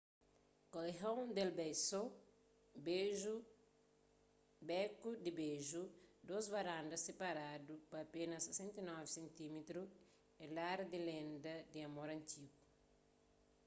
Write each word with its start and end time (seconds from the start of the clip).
callejon 0.73 1.19
del 1.37 1.51
beso 2.85 3.33
beku 4.69 5.09
di 5.23 5.31
beju. 5.39 5.83
dôs 6.29 6.45
varandas 6.55 7.01
siparadu 7.07 7.73
pa 7.89 7.97
apénas 8.05 8.41
69 8.49 9.15
sentímetru 9.17 9.81
é 10.43 10.45
lar 10.57 10.79
di 10.91 10.99
lenda 11.07 11.53
di 11.71 11.79
amor 11.89 12.09
antigu 12.17 12.51